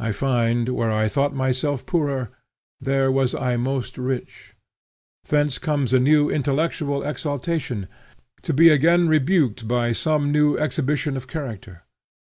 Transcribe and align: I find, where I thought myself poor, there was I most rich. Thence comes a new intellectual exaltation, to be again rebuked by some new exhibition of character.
I 0.00 0.10
find, 0.10 0.68
where 0.70 0.90
I 0.90 1.06
thought 1.06 1.32
myself 1.32 1.86
poor, 1.86 2.32
there 2.80 3.12
was 3.12 3.36
I 3.36 3.56
most 3.56 3.96
rich. 3.96 4.56
Thence 5.28 5.58
comes 5.58 5.92
a 5.92 6.00
new 6.00 6.28
intellectual 6.28 7.04
exaltation, 7.04 7.86
to 8.42 8.52
be 8.52 8.68
again 8.70 9.06
rebuked 9.06 9.68
by 9.68 9.92
some 9.92 10.32
new 10.32 10.58
exhibition 10.58 11.16
of 11.16 11.28
character. 11.28 11.84